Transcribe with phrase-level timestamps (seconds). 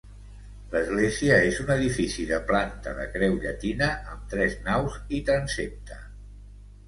[0.69, 5.99] L'església és un edifici de planta de creu llatina amb tres naus i transsepte.